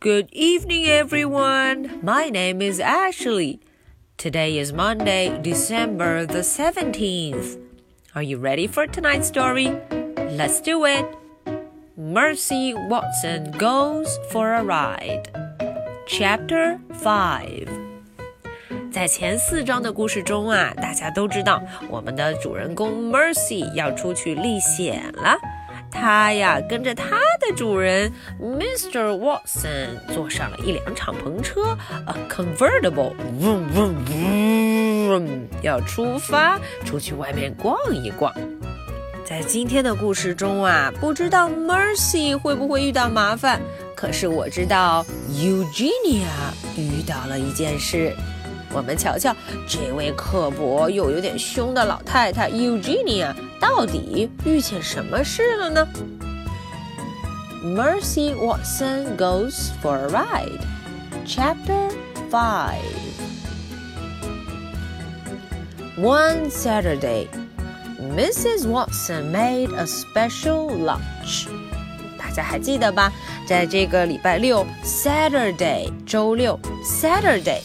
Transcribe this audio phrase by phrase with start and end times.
[0.00, 2.00] Good evening, everyone.
[2.02, 3.60] My name is Ashley.
[4.16, 7.58] Today is Monday, December the 17th.
[8.14, 9.72] Are you ready for tonight's story?
[10.30, 11.06] Let's do it.
[11.96, 15.30] Mercy Watson Goes for a Ride.
[16.06, 17.68] Chapter 5.
[18.92, 25.36] 在前四章的故事中啊，大家都知道我们的主人公 Mercy 要出去历险了。
[25.91, 28.11] 他呀，跟着他的主人
[28.41, 29.17] Mr.
[29.17, 35.27] Watson 坐上了一辆敞篷车，a convertible，vroom vroom vroom，
[35.61, 38.33] 要出发出去外面逛一逛。
[39.25, 43.61] 在今天的故事中啊，不知道 Mercy 会不会遇到麻烦，
[43.95, 46.25] 可是我知道 Eugenia
[46.75, 48.15] 遇到了一件事。
[48.72, 49.34] 我们瞧瞧
[49.68, 55.86] 这位刻薄又有点凶的老太太 Eugenia 到底遇见什么事了呢？
[57.62, 60.60] Mercy Watson goes for a ride.
[61.24, 61.90] Chapter
[62.30, 62.74] 5
[65.96, 67.28] One Saturday,
[67.98, 68.66] Mrs.
[68.66, 71.46] Watson made a special lunch.
[72.18, 73.12] 大家还记得吧？
[73.46, 77.60] 在这个礼拜六，Saturday，周六，Saturday。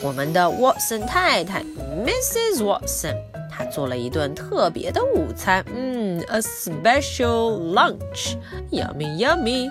[0.00, 2.62] 我们的 Watson 太太 Mrs.
[2.62, 3.16] Watson，
[3.50, 9.68] 她做了一顿特别的午餐，嗯，a special lunch，yummy yummy。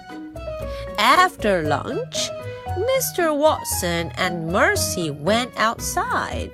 [0.97, 2.30] After lunch,
[2.78, 3.34] Mr.
[3.34, 6.53] Watson and Mercy went outside。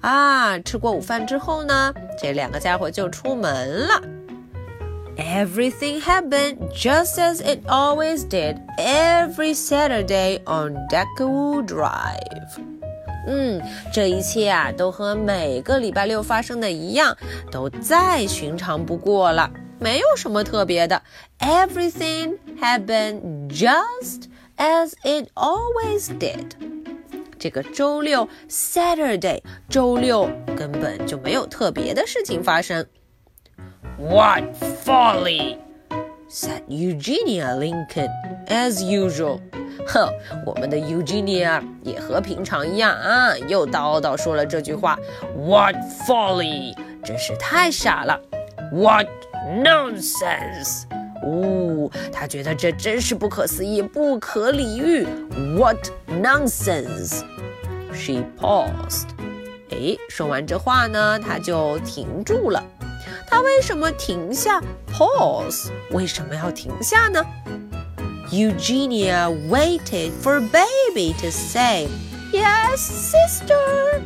[0.00, 4.02] 啊，吃过午饭之后呢，这两个家伙就出门了。
[5.16, 12.77] Everything happened just as it always did every Saturday on Deckawoo Drive.
[13.27, 13.61] 嗯，
[13.93, 17.17] 这一切啊，都和每个礼拜六发生的一样，
[17.51, 21.01] 都再寻常不过了，没有什么特别的。
[21.39, 24.25] Everything happened just
[24.57, 26.51] as it always did。
[27.39, 32.85] 这个周六 Saturday，周六根本就没有特别的事情发生。
[33.97, 34.43] What
[34.85, 35.57] folly!
[36.29, 38.09] said Eugenia Lincoln,
[38.47, 39.39] as usual.
[39.88, 40.08] 哼，
[40.44, 44.98] 我们的 Eugenia 也和平常一样啊，又叨叨说了这句话。
[45.36, 45.76] What
[46.06, 46.76] folly！
[47.02, 48.20] 真是太傻了。
[48.70, 49.06] What
[49.64, 50.82] nonsense！
[51.22, 55.06] 哦，他觉得这真是不可思议，不可理喻。
[55.56, 59.08] What nonsense！She paused。
[59.70, 62.62] 哎，说完这话呢，他就停住了。
[63.26, 64.62] 他为什么停下
[64.92, 65.70] ？Pause？
[65.92, 67.24] 为什么要停下呢
[68.31, 71.87] ？Eugenia waited for baby to say,
[72.31, 74.01] "Yes, sister."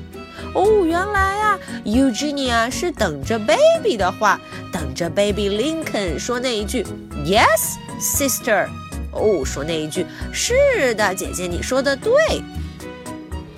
[0.53, 4.39] 哦，原来啊，Eugenia 是等着 baby 的话，
[4.71, 6.85] 等着 baby Lincoln 说那一句
[7.25, 8.67] "Yes, sister."
[9.11, 12.13] 哦，说那一句是的，姐姐你说的对。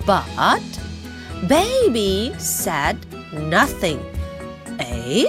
[0.06, 0.60] But
[1.48, 2.96] baby said
[3.32, 3.98] nothing.
[4.78, 5.24] 哎，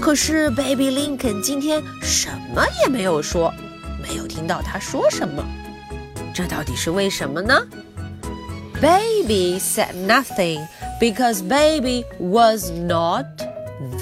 [0.00, 3.52] 可是 baby Lincoln 今天什么也没有说。
[4.02, 5.44] 没有听到他说什么，
[6.34, 7.66] 这到底是为什么呢？
[8.80, 10.66] Baby said nothing
[11.00, 13.24] because baby was not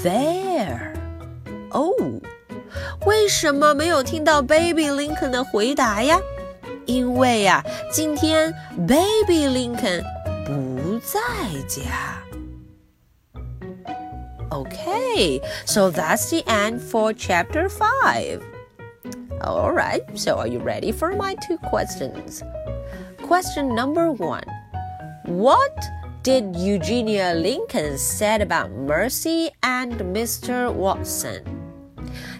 [0.03, 0.93] there.
[1.71, 1.91] 哦，
[3.05, 6.19] 为什么没有听到 Baby Lincoln 的回答呀？
[6.85, 8.53] 因为呀，今天
[8.85, 10.03] Baby Lincoln
[10.45, 11.19] 不在
[11.67, 12.21] 家。
[14.49, 18.39] Okay, so that's the end for chapter 5.
[19.41, 22.43] All right, so are you ready for my two questions?
[23.21, 24.43] Question number one
[25.25, 25.77] What
[26.23, 30.71] did Eugenia Lincoln said about Mercy and Mr.
[30.71, 31.43] Watson?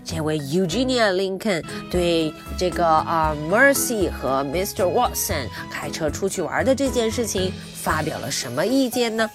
[0.03, 4.85] 这位 Eugenia Lincoln 对这个啊、uh, Mercy 和 Mr.
[4.85, 9.29] Watson 开车出去玩的这件事情发表了什么意见呢？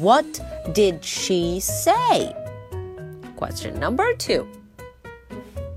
[0.00, 0.24] What
[0.72, 2.34] did she say?
[3.36, 4.46] Question number two.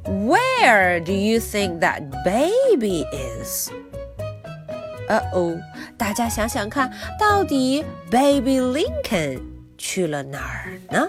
[0.10, 3.72] Where do you think that baby is?
[5.08, 5.60] 呃哦，
[5.98, 9.40] 大家想想看，到底 Baby Lincoln
[9.78, 11.08] 去了哪儿呢？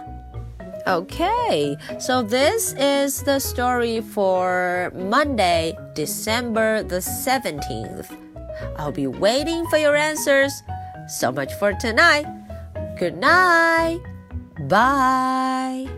[0.87, 8.07] Okay, so this is the story for Monday, December the 17th.
[8.77, 10.53] I'll be waiting for your answers.
[11.09, 12.27] So much for tonight.
[12.99, 14.01] Good night.
[14.69, 15.89] Bye.